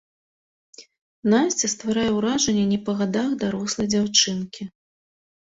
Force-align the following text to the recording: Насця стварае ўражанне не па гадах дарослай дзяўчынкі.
Насця 1.33 1.67
стварае 1.73 2.07
ўражанне 2.15 2.65
не 2.73 2.79
па 2.89 2.97
гадах 3.03 3.29
дарослай 3.45 3.87
дзяўчынкі. 3.97 4.63